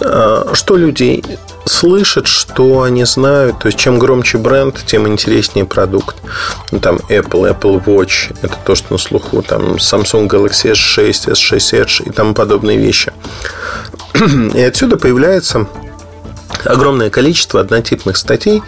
э, 0.00 0.44
что 0.54 0.76
люди 0.76 1.22
слышат, 1.66 2.26
что 2.26 2.82
они 2.82 3.04
знают. 3.04 3.58
То 3.60 3.66
есть, 3.68 3.78
чем 3.78 3.98
громче 3.98 4.38
бренд, 4.38 4.82
тем 4.86 5.06
интереснее 5.06 5.64
продукт. 5.64 6.16
Ну, 6.70 6.80
там 6.80 6.96
Apple, 7.08 7.58
Apple 7.58 7.84
Watch, 7.84 8.34
это 8.42 8.56
то, 8.64 8.74
что 8.74 8.94
на 8.94 8.98
слуху. 8.98 9.42
Там 9.42 9.74
Samsung 9.74 10.28
Galaxy 10.28 10.72
S6, 10.72 11.32
S6 11.32 11.84
Edge 11.84 12.08
и 12.08 12.10
тому 12.10 12.34
подобные 12.34 12.78
вещи. 12.78 13.12
И 14.54 14.60
отсюда 14.60 14.96
появляется 14.96 15.66
огромное 16.64 17.10
количество 17.10 17.60
однотипных 17.60 18.16
статей, 18.16 18.62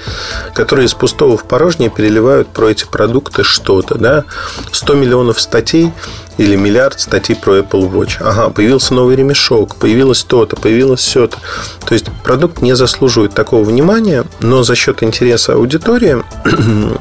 которые 0.55 0.87
из 0.87 0.95
пустого 0.95 1.37
в 1.37 1.45
порожнее 1.45 1.91
переливают 1.91 2.49
про 2.49 2.69
эти 2.69 2.85
продукты 2.85 3.45
что-то. 3.45 3.97
Да? 3.97 4.25
100 4.71 4.95
миллионов 4.95 5.41
статей 5.41 5.93
или 6.39 6.57
миллиард 6.57 7.01
статей 7.01 7.37
про 7.37 7.59
Apple 7.59 7.91
Watch. 7.91 8.17
Ага, 8.21 8.51
появился 8.51 8.95
новый 8.95 9.17
ремешок, 9.17 9.77
появилось 9.77 10.25
то-то, 10.25 10.57
появилось 10.57 11.01
все-то. 11.01 11.39
То 11.87 11.95
есть 11.95 12.07
продукт 12.25 12.63
не 12.63 12.75
заслуживает 12.75 13.35
такого 13.35 13.65
внимания, 13.65 14.25
но 14.41 14.63
за 14.63 14.75
счет 14.75 15.03
интереса 15.03 15.55
аудитории 15.55 16.23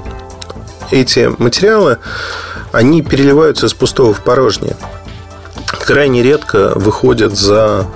эти 0.92 1.32
материалы, 1.38 1.98
они 2.72 3.02
переливаются 3.02 3.68
из 3.68 3.74
пустого 3.74 4.14
в 4.14 4.22
порожнее. 4.22 4.76
Крайне 5.86 6.22
редко 6.22 6.74
выходят 6.76 7.38
за 7.38 7.88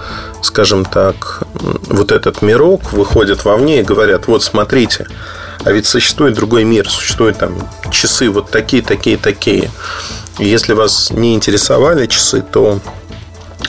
скажем 0.46 0.86
так, 0.86 1.44
вот 1.88 2.12
этот 2.12 2.42
мирок 2.42 2.94
выходят 2.94 3.46
вовне 3.46 3.80
и 3.80 3.84
говорят, 3.84 4.28
вот 4.28 4.44
смотрите, 4.44 5.08
а 5.64 5.72
ведь 5.72 5.88
существует 5.88 6.36
другой 6.36 6.64
мир, 6.64 6.90
существуют 6.90 7.38
там 7.38 7.56
часы 7.92 8.30
вот 8.30 8.52
такие, 8.52 8.84
такие, 8.84 9.18
такие. 9.18 9.72
И 10.40 10.46
если 10.46 10.74
вас 10.74 11.12
не 11.12 11.34
интересовали 11.34 12.08
часы, 12.08 12.42
то 12.42 12.80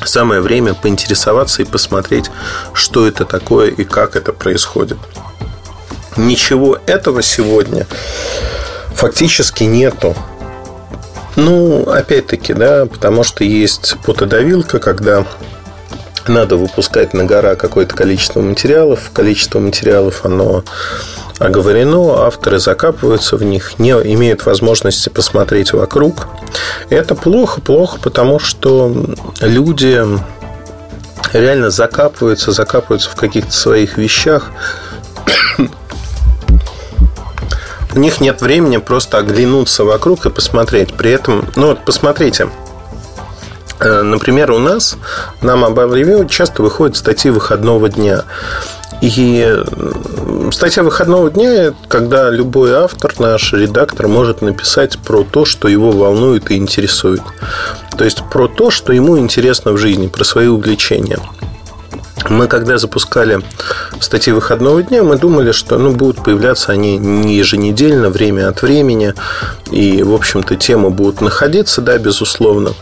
самое 0.04 0.40
время 0.40 0.74
поинтересоваться 0.74 1.62
и 1.62 1.64
посмотреть, 1.64 2.30
что 2.72 3.06
это 3.06 3.24
такое 3.24 3.70
и 3.70 3.84
как 3.84 4.16
это 4.16 4.32
происходит. 4.32 4.98
Ничего 6.16 6.78
этого 6.86 7.22
сегодня 7.22 7.86
фактически 8.94 9.64
нету. 9.64 10.14
Ну, 11.36 11.82
опять-таки, 11.82 12.54
да, 12.54 12.86
потому 12.86 13.22
что 13.22 13.44
есть 13.44 13.96
потодавилка, 14.04 14.78
когда 14.78 15.26
надо 16.28 16.56
выпускать 16.56 17.14
на 17.14 17.24
гора 17.24 17.54
какое-то 17.56 17.94
количество 17.94 18.40
материалов. 18.40 19.10
Количество 19.12 19.58
материалов, 19.58 20.24
оно 20.24 20.64
оговорено, 21.38 22.24
авторы 22.24 22.58
закапываются 22.58 23.36
в 23.36 23.42
них, 23.42 23.78
не 23.78 23.90
имеют 23.90 24.46
возможности 24.46 25.08
посмотреть 25.08 25.72
вокруг. 25.72 26.28
это 26.88 27.14
плохо, 27.14 27.60
плохо, 27.60 27.98
потому 28.02 28.38
что 28.38 29.06
люди 29.40 30.02
реально 31.32 31.70
закапываются, 31.70 32.52
закапываются 32.52 33.10
в 33.10 33.16
каких-то 33.16 33.52
своих 33.52 33.98
вещах. 33.98 34.50
У 37.94 37.98
них 37.98 38.20
нет 38.20 38.42
времени 38.42 38.76
просто 38.76 39.18
оглянуться 39.18 39.84
вокруг 39.84 40.26
и 40.26 40.30
посмотреть. 40.30 40.92
При 40.94 41.10
этом, 41.10 41.48
ну 41.56 41.68
вот 41.68 41.84
посмотрите, 41.84 42.48
например, 43.80 44.50
у 44.52 44.58
нас 44.58 44.96
на 45.42 45.52
Mobile 45.52 45.92
Review 45.92 46.28
часто 46.28 46.62
выходят 46.62 46.96
статьи 46.96 47.30
выходного 47.30 47.88
дня. 47.88 48.24
И 49.02 49.54
статья 50.52 50.82
выходного 50.82 51.30
дня– 51.30 51.74
когда 51.88 52.30
любой 52.30 52.72
автор, 52.72 53.12
наш 53.18 53.52
редактор, 53.52 54.08
может 54.08 54.40
написать 54.40 54.98
про 54.98 55.22
то, 55.22 55.44
что 55.44 55.68
его 55.68 55.90
волнует 55.92 56.50
и 56.50 56.56
интересует. 56.56 57.20
То 57.96 58.04
есть, 58.04 58.22
про 58.30 58.48
то, 58.48 58.70
что 58.70 58.92
ему 58.92 59.18
интересно 59.18 59.72
в 59.72 59.78
жизни, 59.78 60.06
про 60.06 60.24
свои 60.24 60.46
увлечения. 60.46 61.18
Мы 62.30 62.48
когда 62.48 62.78
запускали 62.78 63.40
статьи 64.00 64.32
выходного 64.32 64.82
дня, 64.82 65.02
мы 65.02 65.16
думали, 65.16 65.52
что 65.52 65.78
ну, 65.78 65.92
будут 65.92 66.24
появляться 66.24 66.72
они 66.72 66.96
не 66.96 67.36
еженедельно, 67.36 68.08
время 68.08 68.48
от 68.48 68.62
времени, 68.62 69.14
и, 69.70 70.02
в 70.02 70.12
общем-то, 70.12 70.56
темы 70.56 70.90
будут 70.90 71.20
находиться, 71.20 71.82
да, 71.82 71.98
безусловно 71.98 72.72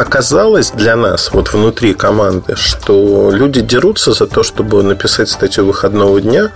оказалось 0.00 0.70
для 0.70 0.96
нас, 0.96 1.30
вот 1.32 1.52
внутри 1.52 1.92
команды, 1.92 2.56
что 2.56 3.30
люди 3.30 3.60
дерутся 3.60 4.12
за 4.12 4.26
то, 4.26 4.42
чтобы 4.42 4.82
написать 4.82 5.28
статью 5.28 5.66
выходного 5.66 6.20
дня, 6.20 6.52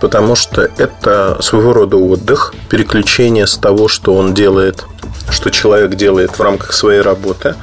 потому 0.00 0.34
что 0.34 0.62
это 0.78 1.36
своего 1.42 1.74
рода 1.74 1.98
отдых, 1.98 2.54
переключение 2.70 3.46
с 3.46 3.58
того, 3.58 3.88
что 3.88 4.14
он 4.14 4.32
делает, 4.32 4.84
что 5.30 5.50
человек 5.50 5.94
делает 5.94 6.38
в 6.38 6.40
рамках 6.42 6.72
своей 6.72 7.02
работы. 7.02 7.54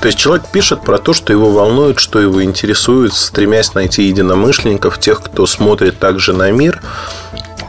То 0.00 0.06
есть 0.06 0.18
человек 0.18 0.46
пишет 0.50 0.82
про 0.82 0.98
то, 0.98 1.12
что 1.12 1.32
его 1.32 1.50
волнует, 1.50 2.00
что 2.00 2.18
его 2.18 2.42
интересует, 2.42 3.14
стремясь 3.14 3.74
найти 3.74 4.02
единомышленников, 4.02 4.98
тех, 4.98 5.22
кто 5.22 5.46
смотрит 5.46 6.00
также 6.00 6.32
на 6.32 6.50
мир 6.50 6.82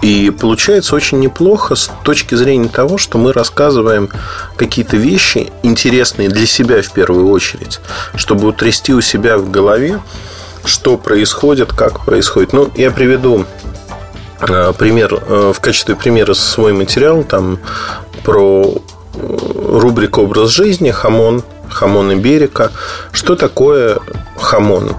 и 0.01 0.29
получается 0.29 0.95
очень 0.95 1.19
неплохо 1.19 1.75
с 1.75 1.91
точки 2.03 2.35
зрения 2.35 2.69
того, 2.69 2.97
что 2.97 3.17
мы 3.17 3.33
рассказываем 3.33 4.09
какие-то 4.55 4.97
вещи 4.97 5.51
интересные 5.63 6.29
для 6.29 6.45
себя 6.45 6.81
в 6.81 6.91
первую 6.91 7.29
очередь, 7.29 7.79
чтобы 8.15 8.47
утрясти 8.47 8.93
у 8.93 9.01
себя 9.01 9.37
в 9.37 9.49
голове, 9.49 9.99
что 10.65 10.97
происходит, 10.97 11.73
как 11.73 12.05
происходит. 12.05 12.53
Ну, 12.53 12.69
я 12.75 12.91
приведу 12.91 13.45
э, 14.41 14.73
пример, 14.77 15.15
э, 15.15 15.51
в 15.55 15.59
качестве 15.59 15.95
примера 15.95 16.33
свой 16.33 16.73
материал 16.73 17.23
там 17.23 17.59
про 18.23 18.81
рубрику 19.13 20.21
«Образ 20.21 20.51
жизни», 20.51 20.91
«Хамон», 20.91 21.43
«Хамон 21.69 22.11
и 22.11 22.15
берега». 22.15 22.71
Что 23.11 23.35
такое 23.35 23.97
хамон? 24.37 24.95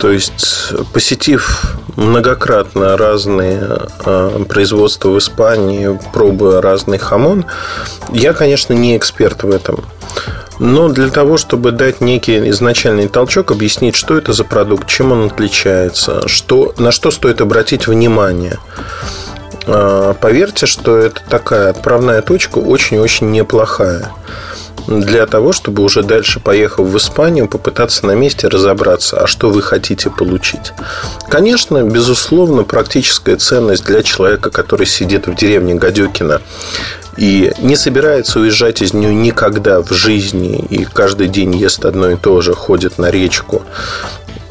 То 0.00 0.10
есть, 0.10 0.72
посетив 0.94 1.76
многократно 1.96 2.96
разные 2.96 3.62
э, 4.06 4.44
производства 4.48 5.10
в 5.10 5.18
Испании, 5.18 5.98
пробуя 6.14 6.62
разный 6.62 6.96
хамон, 6.96 7.44
я, 8.10 8.32
конечно, 8.32 8.72
не 8.72 8.96
эксперт 8.96 9.42
в 9.42 9.50
этом. 9.50 9.84
Но 10.58 10.88
для 10.88 11.10
того, 11.10 11.36
чтобы 11.36 11.70
дать 11.72 12.00
некий 12.00 12.48
изначальный 12.48 13.08
толчок, 13.08 13.50
объяснить, 13.50 13.94
что 13.94 14.16
это 14.16 14.32
за 14.32 14.44
продукт, 14.44 14.88
чем 14.88 15.12
он 15.12 15.26
отличается, 15.26 16.26
что, 16.26 16.74
на 16.78 16.92
что 16.92 17.10
стоит 17.10 17.42
обратить 17.42 17.86
внимание. 17.86 18.58
Э, 19.72 20.14
поверьте, 20.20 20.66
что 20.66 20.96
это 20.96 21.20
такая 21.28 21.70
отправная 21.70 22.22
точка 22.22 22.58
очень-очень 22.58 23.30
неплохая 23.30 24.10
для 24.88 25.26
того, 25.26 25.52
чтобы 25.52 25.84
уже 25.84 26.02
дальше, 26.02 26.40
поехав 26.40 26.86
в 26.86 26.96
Испанию, 26.96 27.46
попытаться 27.46 28.04
на 28.06 28.12
месте 28.12 28.48
разобраться, 28.48 29.20
а 29.20 29.26
что 29.28 29.50
вы 29.50 29.62
хотите 29.62 30.10
получить. 30.10 30.72
Конечно, 31.28 31.84
безусловно, 31.84 32.64
практическая 32.64 33.36
ценность 33.36 33.84
для 33.84 34.02
человека, 34.02 34.50
который 34.50 34.86
сидит 34.86 35.28
в 35.28 35.36
деревне 35.36 35.74
Гадюкина 35.76 36.40
и 37.16 37.52
не 37.58 37.76
собирается 37.76 38.40
уезжать 38.40 38.82
из 38.82 38.92
нее 38.92 39.14
никогда 39.14 39.82
в 39.82 39.92
жизни 39.92 40.64
и 40.70 40.84
каждый 40.84 41.28
день 41.28 41.54
ест 41.54 41.84
одно 41.84 42.10
и 42.10 42.16
то 42.16 42.40
же, 42.40 42.54
ходит 42.54 42.98
на 42.98 43.10
речку, 43.10 43.62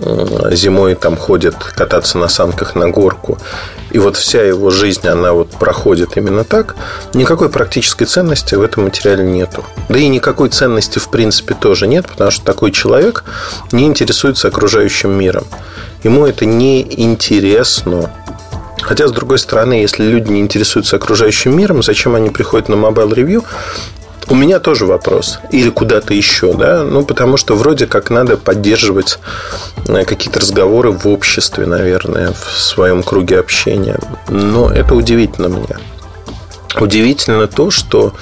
Э, 0.01 0.49
зимой 0.51 0.95
там 0.95 1.17
ходит 1.17 1.55
кататься 1.55 2.17
на 2.17 2.29
санках 2.29 2.75
на 2.75 2.89
горку, 2.89 3.38
и 3.91 3.99
вот 3.99 4.17
вся 4.17 4.43
его 4.43 4.69
жизнь, 4.69 5.08
она 5.08 5.34
вот 5.34 5.52
проходит 5.52 6.17
именно 6.17 6.43
так, 6.43 6.75
никакой 7.13 7.49
практической 7.49 8.06
ценности 8.06 8.56
в 8.56 8.62
этом 8.62 8.86
материале 8.86 9.23
нету. 9.23 9.63
Да 9.89 9.97
и 9.97 10.08
никакой 10.08 10.49
ценности 10.49 10.99
в 10.99 11.10
принципе 11.10 11.56
тоже 11.56 11.88
нет, 11.88 12.08
потому 12.08 12.32
что 12.32 12.45
такой 12.45 12.71
человек 12.71 13.23
не 13.71 13.86
интересуется 13.86 14.47
окружающим 14.47 15.12
миром. 15.12 15.45
Ему 16.04 16.25
это 16.25 16.45
не 16.45 16.82
интересно. 16.82 18.12
Хотя, 18.82 19.08
с 19.08 19.12
другой 19.12 19.38
стороны, 19.38 19.73
если 19.73 20.04
люди 20.04 20.32
не 20.32 20.39
интересуются 20.39 20.95
окружающим 20.95 21.56
миром, 21.56 21.84
зачем 21.84 22.15
они 22.15 22.30
приходят 22.30 22.69
на 22.69 22.75
Mobile 22.75 23.13
Review 23.13 23.43
у 24.30 24.36
меня 24.36 24.60
тоже 24.60 24.86
вопрос. 24.86 25.39
Или 25.52 25.70
куда-то 25.70 26.13
еще, 26.13 26.54
да? 26.54 26.84
Ну, 26.84 27.04
потому 27.04 27.38
что 27.38 27.56
вроде 27.56 27.88
как 27.88 28.10
надо 28.10 28.38
поддерживать 28.38 29.20
э, 29.88 30.06
какие-то 30.06 30.39
разговоры 30.39 30.92
в 30.92 31.08
обществе, 31.08 31.65
наверное, 31.65 32.34
в 32.34 32.60
своем 32.60 33.04
круге 33.04 33.39
общения. 33.39 33.98
Но 34.30 34.72
это 34.72 34.96
удивительно 34.96 35.50
мне. 35.50 35.78
Удивительно 36.80 37.48
то, 37.48 37.72
что 37.72 38.13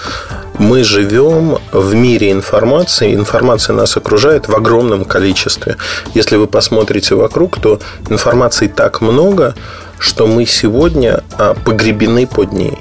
мы 0.57 0.83
живем 0.83 1.59
в 1.71 1.93
мире 1.93 2.31
информации, 2.31 3.13
информация 3.13 3.75
нас 3.75 3.97
окружает 3.97 4.47
в 4.47 4.55
огромном 4.55 5.03
количестве. 5.03 5.75
Если 6.13 6.37
вы 6.37 6.47
посмотрите 6.47 7.15
вокруг, 7.15 7.59
то 7.59 7.79
информации 8.09 8.67
так 8.67 9.01
много, 9.01 9.53
что 9.99 10.27
мы 10.27 10.45
сегодня 10.45 11.23
а, 11.37 11.53
погребены 11.53 12.27
под 12.27 12.53
ней. 12.53 12.77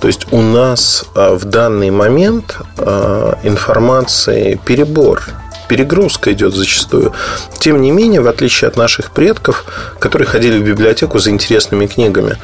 То 0.00 0.06
есть 0.08 0.32
у 0.32 0.40
нас 0.40 1.04
а, 1.14 1.34
в 1.34 1.44
данный 1.44 1.90
момент 1.90 2.56
а, 2.76 3.38
информации 3.42 4.60
перебор. 4.64 5.22
перегрузка 5.68 6.32
идет 6.32 6.54
зачастую. 6.54 7.12
Тем 7.58 7.82
не 7.82 7.90
менее, 7.90 8.20
в 8.20 8.28
отличие 8.28 8.68
от 8.68 8.76
наших 8.76 9.10
предков, 9.10 9.64
которые 9.98 10.26
ходили 10.26 10.58
в 10.58 10.64
библиотеку 10.64 11.18
за 11.18 11.30
интересными 11.30 11.86
книгами, 11.86 12.36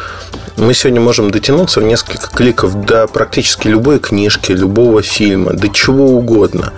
мы 0.56 0.72
сегодня 0.74 1.00
можем 1.00 1.30
дотянуться 1.30 1.80
в 1.80 1.84
несколько 1.84 2.28
кликов 2.28 2.84
до 2.84 3.06
практически 3.06 3.66
любой 3.66 3.98
книжки, 3.98 4.52
любого 4.52 5.02
фильма, 5.02 5.52
до 5.52 5.68
чего 5.68 6.06
угодно. 6.06 6.72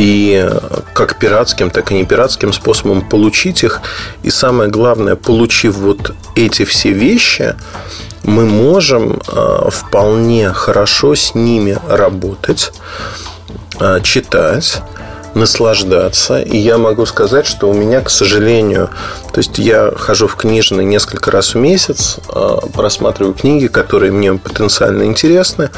И 0.00 0.48
как 0.94 1.18
пиратским, 1.18 1.70
так 1.70 1.92
и 1.92 1.94
не 1.94 2.06
пиратским 2.06 2.54
способом 2.54 3.06
получить 3.06 3.62
их. 3.64 3.82
И 4.22 4.30
самое 4.30 4.70
главное, 4.70 5.14
получив 5.14 5.74
вот 5.74 6.14
эти 6.34 6.64
все 6.64 6.92
вещи, 6.92 7.54
мы 8.24 8.46
можем 8.46 9.20
э, 9.28 9.68
вполне 9.70 10.54
хорошо 10.54 11.14
с 11.14 11.34
ними 11.34 11.78
работать, 11.86 12.72
э, 13.78 14.00
читать 14.02 14.80
наслаждаться. 15.34 16.40
И 16.40 16.56
я 16.56 16.78
могу 16.78 17.04
сказать, 17.04 17.46
что 17.46 17.68
у 17.68 17.74
меня, 17.74 18.00
к 18.00 18.08
сожалению, 18.08 18.88
то 19.34 19.38
есть 19.38 19.58
я 19.58 19.92
хожу 19.94 20.26
в 20.26 20.36
книжный 20.36 20.86
несколько 20.86 21.30
раз 21.30 21.54
в 21.54 21.58
месяц, 21.58 22.16
э, 22.34 22.56
просматриваю 22.72 23.34
книги, 23.34 23.66
которые 23.66 24.12
мне 24.12 24.32
потенциально 24.32 25.02
интересны. 25.02 25.68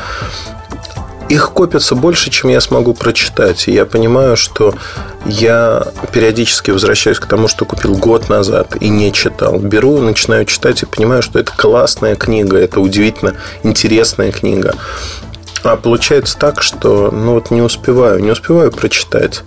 Их 1.33 1.53
копится 1.53 1.95
больше, 1.95 2.29
чем 2.29 2.51
я 2.51 2.61
смогу 2.61 2.93
прочитать. 2.93 3.67
И 3.67 3.73
я 3.73 3.87
понимаю, 3.87 4.37
что 4.37 4.75
я 5.25 5.83
периодически 6.13 6.71
возвращаюсь 6.71 7.19
к 7.19 7.25
тому, 7.25 7.49
что 7.49 7.65
купил 7.65 7.97
год 7.97 8.29
назад 8.29 8.77
и 8.81 8.91
не 8.91 9.15
читал. 9.15 9.59
Беру, 9.59 9.99
начинаю 10.01 10.45
читать 10.45 10.83
и 10.83 10.87
понимаю, 10.87 11.23
что 11.23 11.39
это 11.39 11.51
классная 11.57 12.17
книга, 12.17 12.59
это 12.59 12.81
удивительно 12.81 13.33
интересная 13.63 14.31
книга. 14.31 14.75
А 15.65 15.77
получается 15.77 16.37
так, 16.39 16.61
что 16.61 17.11
ну 17.11 17.33
вот 17.33 17.51
не 17.51 17.63
успеваю, 17.63 18.23
не 18.23 18.33
успеваю 18.33 18.71
прочитать. 18.71 19.43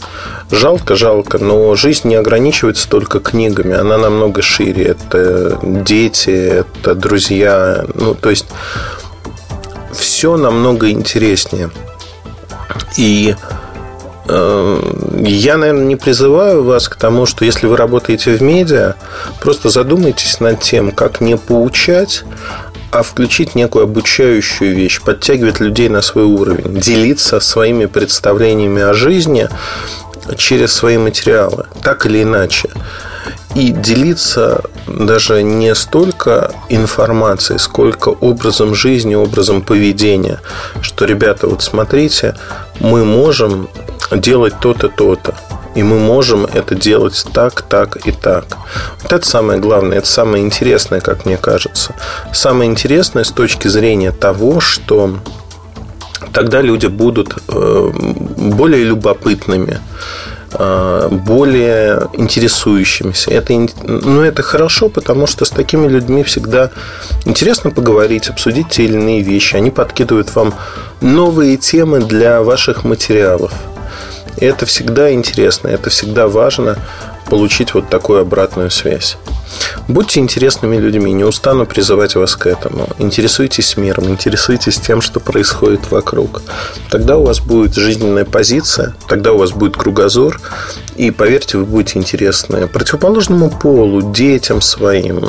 Жалко, 0.49 0.95
жалко, 0.95 1.37
но 1.37 1.75
жизнь 1.75 2.07
не 2.07 2.15
ограничивается 2.15 2.89
только 2.89 3.19
книгами, 3.19 3.75
она 3.75 3.99
намного 3.99 4.41
шире. 4.41 4.85
Это 4.85 5.59
дети, 5.61 6.63
это 6.65 6.95
друзья, 6.95 7.85
ну 7.93 8.15
то 8.15 8.31
есть 8.31 8.47
все 9.95 10.37
намного 10.37 10.91
интереснее. 10.91 11.71
И 12.97 13.35
э, 14.27 14.81
я, 15.21 15.57
наверное, 15.57 15.85
не 15.85 15.95
призываю 15.95 16.63
вас 16.63 16.87
к 16.87 16.95
тому, 16.95 17.25
что 17.25 17.45
если 17.45 17.67
вы 17.67 17.77
работаете 17.77 18.35
в 18.35 18.41
медиа, 18.41 18.95
просто 19.39 19.69
задумайтесь 19.69 20.39
над 20.39 20.61
тем, 20.61 20.91
как 20.91 21.21
не 21.21 21.37
поучать, 21.37 22.23
а 22.91 23.03
включить 23.03 23.55
некую 23.55 23.83
обучающую 23.83 24.73
вещь, 24.73 25.01
подтягивать 25.01 25.59
людей 25.59 25.89
на 25.89 26.01
свой 26.01 26.25
уровень, 26.25 26.79
делиться 26.79 27.39
своими 27.39 27.85
представлениями 27.85 28.81
о 28.81 28.93
жизни 28.93 29.49
через 30.37 30.73
свои 30.73 30.97
материалы, 30.97 31.65
так 31.83 32.05
или 32.05 32.23
иначе 32.23 32.69
и 33.55 33.71
делиться 33.71 34.61
даже 34.85 35.41
не 35.41 35.73
столько 35.75 36.51
информацией, 36.69 37.57
сколько 37.57 38.09
образом 38.09 38.75
жизни, 38.75 39.15
образом 39.15 39.61
поведения. 39.61 40.41
Что, 40.81 41.05
ребята, 41.05 41.47
вот 41.47 41.63
смотрите, 41.63 42.35
мы 42.81 43.05
можем 43.05 43.69
делать 44.11 44.53
то-то, 44.59 44.89
то-то. 44.89 45.35
И 45.73 45.83
мы 45.83 45.99
можем 45.99 46.45
это 46.45 46.75
делать 46.75 47.25
так, 47.33 47.61
так 47.61 48.07
и 48.07 48.11
так. 48.11 48.45
Вот 49.01 49.11
это 49.11 49.25
самое 49.25 49.59
главное, 49.59 49.97
это 49.97 50.07
самое 50.07 50.43
интересное, 50.43 51.01
как 51.01 51.25
мне 51.25 51.37
кажется. 51.37 51.95
Самое 52.33 52.69
интересное 52.69 53.23
с 53.23 53.31
точки 53.31 53.67
зрения 53.67 54.11
того, 54.11 54.59
что 54.59 55.17
тогда 56.33 56.61
люди 56.61 56.87
будут 56.87 57.35
э, 57.47 57.91
более 58.37 58.83
любопытными 58.83 59.79
более 61.11 62.07
интересующимися. 62.13 63.31
Это, 63.31 63.53
ну, 63.83 64.21
это 64.21 64.41
хорошо, 64.41 64.89
потому 64.89 65.27
что 65.27 65.45
с 65.45 65.49
такими 65.49 65.87
людьми 65.87 66.23
всегда 66.23 66.71
интересно 67.25 67.71
поговорить, 67.71 68.29
обсудить 68.29 68.69
те 68.69 68.85
или 68.85 68.93
иные 68.93 69.21
вещи. 69.21 69.55
Они 69.55 69.71
подкидывают 69.71 70.33
вам 70.35 70.53
новые 71.01 71.57
темы 71.57 71.99
для 71.99 72.41
ваших 72.41 72.83
материалов. 72.83 73.51
И 74.37 74.45
это 74.45 74.65
всегда 74.65 75.13
интересно, 75.13 75.69
это 75.69 75.89
всегда 75.89 76.27
важно 76.27 76.77
получить 77.29 77.73
вот 77.73 77.89
такую 77.89 78.21
обратную 78.21 78.69
связь. 78.69 79.17
Будьте 79.87 80.19
интересными 80.19 80.77
людьми, 80.77 81.13
не 81.13 81.23
устану 81.23 81.65
призывать 81.65 82.15
вас 82.15 82.35
к 82.35 82.47
этому. 82.47 82.89
Интересуйтесь 82.97 83.77
миром, 83.77 84.09
интересуйтесь 84.09 84.79
тем, 84.79 85.01
что 85.01 85.19
происходит 85.19 85.91
вокруг. 85.91 86.41
Тогда 86.89 87.17
у 87.17 87.25
вас 87.25 87.39
будет 87.39 87.75
жизненная 87.75 88.25
позиция, 88.25 88.95
тогда 89.07 89.33
у 89.33 89.37
вас 89.37 89.51
будет 89.51 89.77
кругозор, 89.77 90.39
и, 90.95 91.11
поверьте, 91.11 91.57
вы 91.57 91.65
будете 91.65 91.99
интересны 91.99 92.67
противоположному 92.67 93.49
полу, 93.49 94.13
детям 94.13 94.61
своим, 94.61 95.25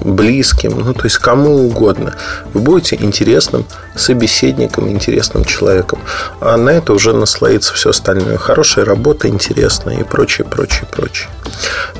близким, 0.00 0.80
ну, 0.80 0.92
то 0.92 1.04
есть 1.04 1.18
кому 1.18 1.66
угодно. 1.66 2.16
Вы 2.52 2.60
будете 2.60 2.96
интересным 2.96 3.64
собеседником, 3.94 4.88
интересным 4.88 5.44
человеком. 5.44 6.00
А 6.40 6.56
на 6.56 6.70
это 6.70 6.92
уже 6.92 7.12
наслоится 7.12 7.74
все 7.74 7.90
остальное. 7.90 8.38
Хорошая 8.38 8.84
работа, 8.84 9.28
интересная 9.28 10.00
и 10.00 10.02
прочее, 10.02 10.44
прочее, 10.46 10.88
прочее. 10.90 11.28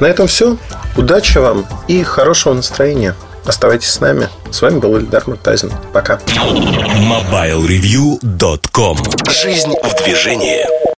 На 0.00 0.06
этом 0.06 0.26
все. 0.26 0.56
Удачи 0.96 1.38
вам 1.38 1.66
и 1.88 2.02
хорошего 2.02 2.54
настроения. 2.54 3.14
Оставайтесь 3.44 3.90
с 3.90 4.00
нами. 4.00 4.28
С 4.50 4.62
вами 4.62 4.78
был 4.78 4.96
Ильдар 4.96 5.24
Муртазин. 5.26 5.70
Пока. 5.92 6.18
MobileReview.com 6.26 8.98
Жизнь 9.30 9.74
в 9.82 9.94
движении. 10.02 10.93